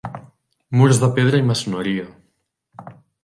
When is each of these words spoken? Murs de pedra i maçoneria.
Murs 0.79 1.01
de 1.03 1.09
pedra 1.19 1.41
i 1.43 1.45
maçoneria. 1.49 2.07